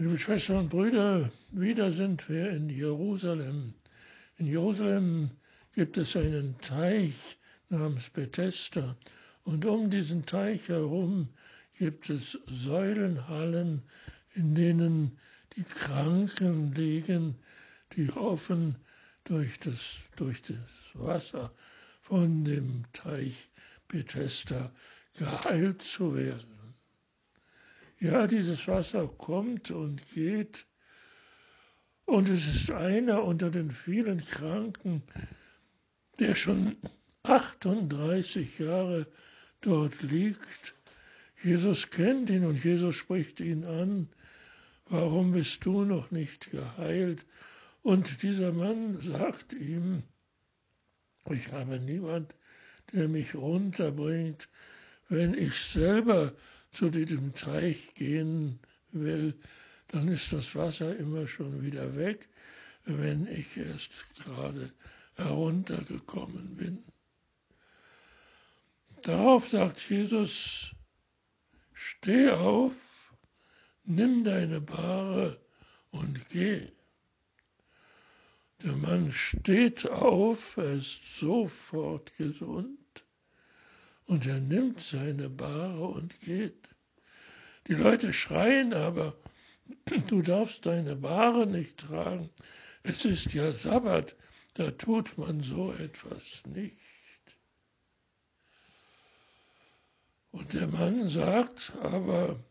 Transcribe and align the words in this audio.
Liebe 0.00 0.16
Schwestern 0.16 0.58
und 0.58 0.68
Brüder, 0.68 1.28
wieder 1.50 1.90
sind 1.90 2.28
wir 2.28 2.50
in 2.52 2.70
Jerusalem. 2.70 3.74
In 4.36 4.46
Jerusalem 4.46 5.32
gibt 5.74 5.98
es 5.98 6.14
einen 6.14 6.56
Teich 6.60 7.16
namens 7.68 8.08
Bethesda 8.08 8.96
und 9.42 9.64
um 9.64 9.90
diesen 9.90 10.24
Teich 10.24 10.68
herum 10.68 11.30
gibt 11.76 12.10
es 12.10 12.38
Säulenhallen, 12.46 13.82
in 14.36 14.54
denen 14.54 15.18
die 15.56 15.64
Kranken 15.64 16.72
liegen, 16.76 17.34
die 17.96 18.08
hoffen, 18.08 18.76
durch 19.24 19.58
das, 19.58 19.96
durch 20.14 20.40
das 20.42 20.58
Wasser 20.94 21.52
von 22.02 22.44
dem 22.44 22.84
Teich 22.92 23.48
Bethesda 23.88 24.70
geheilt 25.18 25.82
zu 25.82 26.14
werden. 26.14 26.57
Ja, 28.00 28.28
dieses 28.28 28.68
Wasser 28.68 29.08
kommt 29.08 29.70
und 29.72 30.06
geht. 30.12 30.66
Und 32.04 32.28
es 32.28 32.46
ist 32.46 32.70
einer 32.70 33.24
unter 33.24 33.50
den 33.50 33.72
vielen 33.72 34.20
Kranken, 34.20 35.02
der 36.20 36.36
schon 36.36 36.76
38 37.24 38.60
Jahre 38.60 39.06
dort 39.60 40.00
liegt. 40.02 40.74
Jesus 41.42 41.90
kennt 41.90 42.30
ihn 42.30 42.44
und 42.44 42.62
Jesus 42.62 42.96
spricht 42.96 43.40
ihn 43.40 43.64
an. 43.64 44.08
Warum 44.86 45.32
bist 45.32 45.64
du 45.64 45.84
noch 45.84 46.10
nicht 46.10 46.50
geheilt? 46.50 47.26
Und 47.82 48.22
dieser 48.22 48.52
Mann 48.52 49.00
sagt 49.00 49.52
ihm, 49.52 50.04
ich 51.30 51.52
habe 51.52 51.78
niemand, 51.78 52.34
der 52.92 53.08
mich 53.08 53.34
runterbringt, 53.34 54.48
wenn 55.08 55.34
ich 55.34 55.54
selber 55.60 56.32
zu 56.72 56.90
diesem 56.90 57.32
Teich 57.34 57.94
gehen 57.94 58.60
will, 58.92 59.34
dann 59.88 60.08
ist 60.08 60.32
das 60.32 60.54
Wasser 60.54 60.96
immer 60.96 61.26
schon 61.26 61.62
wieder 61.62 61.96
weg, 61.96 62.28
wenn 62.84 63.26
ich 63.26 63.56
erst 63.56 63.90
gerade 64.16 64.72
heruntergekommen 65.14 66.56
bin. 66.56 66.84
Darauf 69.02 69.48
sagt 69.48 69.88
Jesus, 69.88 70.74
steh 71.72 72.30
auf, 72.30 72.72
nimm 73.84 74.24
deine 74.24 74.60
Bahre 74.60 75.40
und 75.90 76.28
geh. 76.28 76.68
Der 78.62 78.72
Mann 78.72 79.12
steht 79.12 79.88
auf, 79.88 80.56
er 80.56 80.74
ist 80.74 81.00
sofort 81.20 82.16
gesund 82.16 83.04
und 84.06 84.26
er 84.26 84.40
nimmt 84.40 84.80
seine 84.80 85.30
Bahre 85.30 85.86
und 85.86 86.18
geht. 86.20 86.67
Die 87.68 87.74
Leute 87.74 88.14
schreien 88.14 88.72
aber, 88.72 89.14
du 90.08 90.22
darfst 90.22 90.64
deine 90.64 90.96
Bahre 90.96 91.46
nicht 91.46 91.78
tragen. 91.78 92.30
Es 92.82 93.04
ist 93.04 93.34
ja 93.34 93.52
Sabbat, 93.52 94.16
da 94.54 94.70
tut 94.70 95.18
man 95.18 95.42
so 95.42 95.72
etwas 95.74 96.42
nicht. 96.46 96.76
Und 100.30 100.54
der 100.54 100.66
Mann 100.66 101.08
sagt, 101.08 101.72
aber 101.82 102.42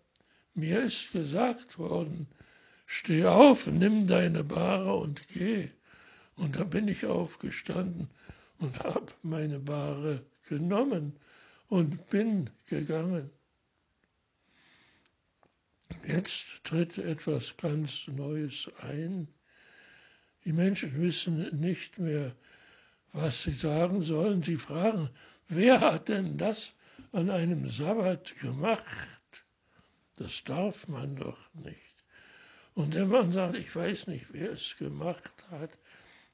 mir 0.53 0.83
ist 0.83 1.11
gesagt 1.11 1.79
worden, 1.79 2.27
steh 2.85 3.25
auf, 3.25 3.65
nimm 3.65 4.05
deine 4.05 4.43
Bahre 4.43 4.95
und 4.97 5.27
geh. 5.29 5.69
Und 6.35 6.57
da 6.57 6.63
bin 6.63 6.87
ich 6.87 7.07
aufgestanden 7.07 8.07
und 8.59 8.79
habe 8.83 9.11
meine 9.23 9.59
Bahre 9.59 10.23
genommen 10.47 11.17
und 11.69 12.07
bin 12.09 12.51
gegangen. 12.67 13.31
Jetzt 16.07 16.63
tritt 16.63 16.97
etwas 16.97 17.57
ganz 17.57 18.07
Neues 18.07 18.71
ein. 18.79 19.27
Die 20.45 20.53
Menschen 20.53 21.01
wissen 21.01 21.59
nicht 21.59 21.99
mehr, 21.99 22.33
was 23.11 23.43
sie 23.43 23.51
sagen 23.51 24.03
sollen. 24.03 24.41
Sie 24.41 24.55
fragen, 24.55 25.09
wer 25.49 25.81
hat 25.81 26.07
denn 26.07 26.37
das 26.37 26.71
an 27.11 27.29
einem 27.29 27.67
Sabbat 27.67 28.37
gemacht? 28.39 29.45
Das 30.15 30.45
darf 30.45 30.87
man 30.87 31.17
doch 31.17 31.53
nicht. 31.55 32.05
Und 32.73 32.93
der 32.93 33.05
Mann 33.05 33.33
sagt, 33.33 33.57
ich 33.57 33.75
weiß 33.75 34.07
nicht, 34.07 34.27
wer 34.31 34.51
es 34.51 34.77
gemacht 34.77 35.33
hat, 35.51 35.77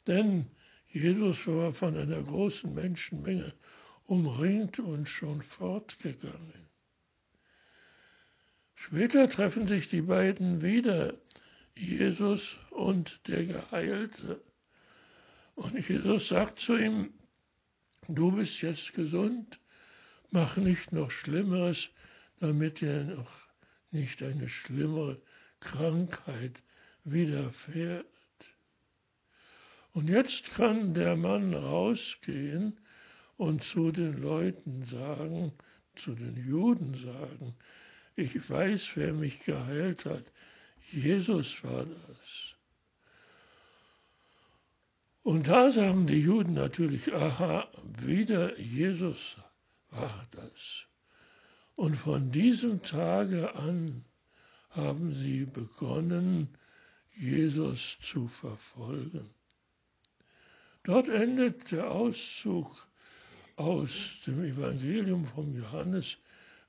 denn 0.05 0.51
Jesus 0.87 1.47
war 1.47 1.73
von 1.73 1.97
einer 1.97 2.21
großen 2.21 2.71
Menschenmenge 2.75 3.51
umringt 4.05 4.77
und 4.77 5.09
schon 5.09 5.41
fortgegangen. 5.41 6.72
Später 8.75 9.29
treffen 9.29 9.67
sich 9.67 9.89
die 9.89 10.01
beiden 10.01 10.61
wieder, 10.61 11.13
Jesus 11.75 12.57
und 12.69 13.19
der 13.27 13.45
Geheilte. 13.45 14.41
Und 15.55 15.87
Jesus 15.87 16.27
sagt 16.27 16.59
zu 16.59 16.75
ihm, 16.77 17.13
du 18.07 18.31
bist 18.31 18.61
jetzt 18.61 18.93
gesund, 18.93 19.59
mach 20.31 20.57
nicht 20.57 20.91
noch 20.91 21.11
Schlimmeres, 21.11 21.89
damit 22.39 22.81
dir 22.81 23.03
noch 23.03 23.31
nicht 23.91 24.21
eine 24.23 24.49
schlimmere 24.49 25.21
Krankheit 25.59 26.61
widerfährt. 27.03 28.05
Und 29.93 30.09
jetzt 30.09 30.51
kann 30.55 30.95
der 30.95 31.15
Mann 31.15 31.53
rausgehen 31.53 32.79
und 33.37 33.63
zu 33.63 33.91
den 33.91 34.21
Leuten 34.21 34.85
sagen, 34.85 35.53
zu 35.95 36.15
den 36.15 36.35
Juden 36.47 36.95
sagen, 36.95 37.55
ich 38.15 38.49
weiß, 38.49 38.91
wer 38.95 39.13
mich 39.13 39.39
geheilt 39.41 40.05
hat. 40.05 40.23
Jesus 40.91 41.63
war 41.63 41.85
das. 41.85 42.55
Und 45.23 45.47
da 45.47 45.71
sagen 45.71 46.05
die 46.05 46.19
Juden 46.19 46.53
natürlich, 46.53 47.13
aha, 47.13 47.67
wieder 48.01 48.59
Jesus 48.59 49.37
war 49.89 50.27
das. 50.31 50.85
Und 51.75 51.95
von 51.95 52.31
diesem 52.31 52.83
Tage 52.83 53.55
an 53.55 54.03
haben 54.69 55.13
sie 55.13 55.45
begonnen, 55.45 56.49
Jesus 57.15 57.97
zu 58.01 58.27
verfolgen. 58.27 59.29
Dort 60.83 61.07
endet 61.07 61.71
der 61.71 61.91
Auszug 61.91 62.87
aus 63.55 63.91
dem 64.25 64.43
Evangelium 64.43 65.25
von 65.27 65.55
Johannes 65.55 66.17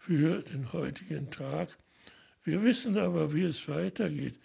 für 0.06 0.42
den 0.42 0.70
heutigen 0.74 1.30
Tag. 1.30 1.70
Wir 2.42 2.62
wissen 2.62 2.98
aber, 2.98 3.32
wie 3.32 3.44
es 3.44 3.68
weitergeht. 3.68 4.38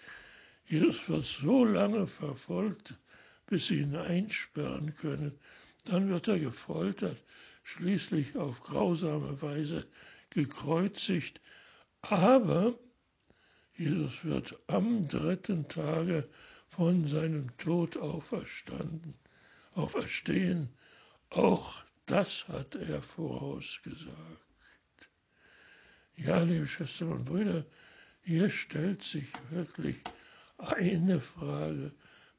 Jesus 0.66 1.10
wird 1.10 1.26
so 1.26 1.66
lange 1.66 2.08
verfolgt, 2.08 2.94
bis 3.46 3.68
sie 3.68 3.82
ihn 3.82 3.96
einsperren 3.98 4.96
können. 4.96 5.38
Dann 5.84 6.08
wird 6.08 6.30
er 6.30 6.40
gefoltert, 6.40 7.18
schließlich 7.64 8.38
auf 8.38 8.62
grausame 8.62 9.42
Weise 9.42 9.86
gekreuzigt. 10.30 11.42
Aber 12.02 12.80
Jesus 13.76 14.24
wird 14.24 14.58
am 14.68 15.10
dritten 15.10 15.68
Tage 15.68 16.30
von 16.70 17.06
seinem 17.06 17.58
Tod 17.58 17.98
auferstanden, 17.98 19.14
auferstehen. 19.74 20.70
Auch 21.30 21.76
das 22.06 22.48
hat 22.48 22.76
er 22.76 23.02
vorausgesagt. 23.02 24.49
Ja, 26.22 26.44
liebe 26.44 26.68
Schwestern 26.68 27.14
und 27.14 27.24
Brüder, 27.26 27.66
hier 28.24 28.50
stellt 28.50 29.02
sich 29.04 29.30
wirklich 29.52 29.96
eine 30.58 31.22
Frage, 31.22 31.94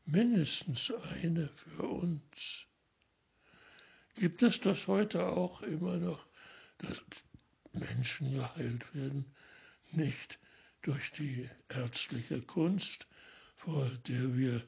mindestens 0.04 0.92
eine 1.22 1.48
für 1.48 1.84
uns. 1.84 2.66
Gibt 4.16 4.42
es 4.42 4.60
das 4.60 4.86
heute 4.86 5.24
auch 5.26 5.62
immer 5.62 5.96
noch, 5.96 6.22
dass 6.76 7.00
Menschen 7.72 8.34
geheilt 8.34 8.94
werden, 8.94 9.24
nicht 9.92 10.38
durch 10.82 11.12
die 11.12 11.48
ärztliche 11.70 12.42
Kunst, 12.42 13.06
vor 13.56 13.90
der 14.08 14.36
wir 14.36 14.62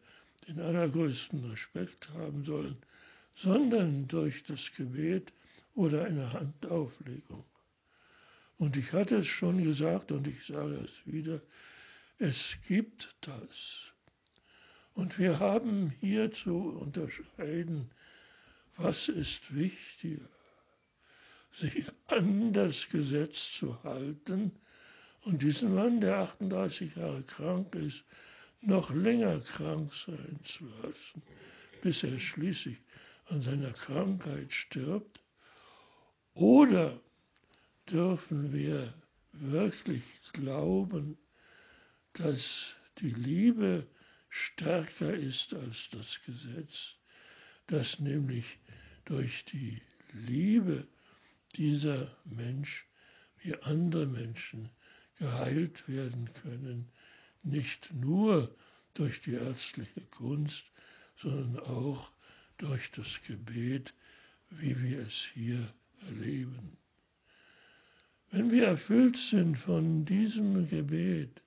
den 0.48 0.58
allergrößten 0.58 1.44
Respekt 1.50 2.08
haben 2.14 2.46
sollen, 2.46 2.78
sondern 3.34 4.08
durch 4.08 4.42
das 4.44 4.72
Gebet 4.74 5.34
oder 5.74 6.06
eine 6.06 6.32
Handauflegung. 6.32 7.44
Und 8.62 8.76
ich 8.76 8.92
hatte 8.92 9.16
es 9.16 9.26
schon 9.26 9.64
gesagt 9.64 10.12
und 10.12 10.28
ich 10.28 10.46
sage 10.46 10.76
es 10.84 11.04
wieder, 11.04 11.42
es 12.20 12.58
gibt 12.68 13.12
das. 13.22 13.92
Und 14.94 15.18
wir 15.18 15.40
haben 15.40 15.90
hier 15.98 16.30
zu 16.30 16.78
unterscheiden, 16.78 17.90
was 18.76 19.08
ist 19.08 19.52
wichtiger, 19.52 20.28
sich 21.50 21.86
an 22.06 22.52
das 22.52 22.88
Gesetz 22.88 23.50
zu 23.50 23.82
halten 23.82 24.52
und 25.22 25.42
diesen 25.42 25.74
Mann, 25.74 26.00
der 26.00 26.18
38 26.18 26.94
Jahre 26.94 27.24
krank 27.24 27.74
ist, 27.74 28.04
noch 28.60 28.94
länger 28.94 29.40
krank 29.40 29.92
sein 29.92 30.38
zu 30.44 30.68
lassen, 30.84 31.22
bis 31.82 32.04
er 32.04 32.16
schließlich 32.16 32.78
an 33.26 33.42
seiner 33.42 33.72
Krankheit 33.72 34.52
stirbt? 34.52 35.20
Oder 36.34 37.00
dürfen 37.90 38.52
wir 38.52 38.94
wirklich 39.32 40.04
glauben, 40.32 41.18
dass 42.14 42.76
die 42.98 43.10
Liebe 43.10 43.86
stärker 44.28 45.14
ist 45.14 45.54
als 45.54 45.88
das 45.90 46.20
Gesetz, 46.24 46.96
dass 47.66 47.98
nämlich 48.00 48.58
durch 49.04 49.44
die 49.46 49.80
Liebe 50.12 50.86
dieser 51.56 52.16
Mensch 52.24 52.86
wie 53.38 53.54
andere 53.62 54.06
Menschen 54.06 54.70
geheilt 55.16 55.88
werden 55.88 56.32
können, 56.34 56.90
nicht 57.42 57.92
nur 57.92 58.54
durch 58.94 59.20
die 59.20 59.34
ärztliche 59.34 60.02
Kunst, 60.10 60.64
sondern 61.16 61.58
auch 61.60 62.10
durch 62.58 62.90
das 62.92 63.20
Gebet, 63.26 63.94
wie 64.50 64.80
wir 64.82 65.00
es 65.00 65.24
hier 65.34 65.72
erleben. 66.06 66.76
Wenn 68.34 68.50
wir 68.50 68.64
erfüllt 68.64 69.18
sind 69.18 69.58
von 69.58 70.06
diesem 70.06 70.66
Gebet, 70.66 71.42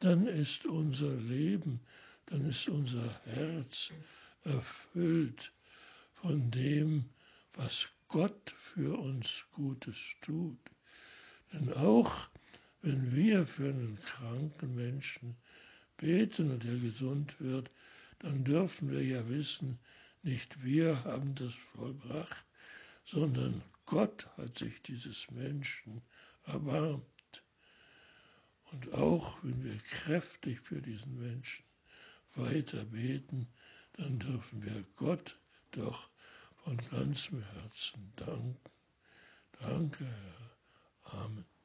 dann 0.00 0.26
ist 0.26 0.66
unser 0.66 1.14
Leben, 1.14 1.78
dann 2.26 2.48
ist 2.48 2.68
unser 2.68 3.20
Herz 3.26 3.92
erfüllt 4.42 5.52
von 6.14 6.50
dem, 6.50 7.04
was 7.54 7.88
Gott 8.08 8.52
für 8.58 8.98
uns 8.98 9.44
Gutes 9.52 9.96
tut. 10.20 10.58
Denn 11.52 11.72
auch 11.72 12.28
wenn 12.82 13.14
wir 13.14 13.46
für 13.46 13.68
einen 13.68 13.96
kranken 14.04 14.74
Menschen 14.74 15.36
beten 15.96 16.50
und 16.50 16.64
er 16.64 16.78
gesund 16.78 17.40
wird, 17.40 17.70
dann 18.18 18.42
dürfen 18.42 18.90
wir 18.90 19.04
ja 19.04 19.28
wissen, 19.28 19.78
nicht 20.24 20.64
wir 20.64 21.04
haben 21.04 21.36
das 21.36 21.54
vollbracht, 21.76 22.44
sondern 23.06 23.62
Gott 23.86 24.28
hat 24.36 24.58
sich 24.58 24.82
dieses 24.82 25.30
Menschen 25.30 26.02
erbarmt. 26.44 27.04
Und 28.72 28.92
auch 28.92 29.38
wenn 29.42 29.62
wir 29.64 29.78
kräftig 29.78 30.60
für 30.60 30.82
diesen 30.82 31.18
Menschen 31.18 31.64
weiter 32.34 32.84
beten, 32.84 33.48
dann 33.94 34.18
dürfen 34.18 34.62
wir 34.62 34.84
Gott 34.96 35.38
doch 35.70 36.10
von 36.64 36.76
ganzem 36.76 37.42
Herzen 37.42 38.12
danken. 38.16 38.58
Danke, 39.60 40.04
Herr. 40.04 41.22
Amen. 41.22 41.55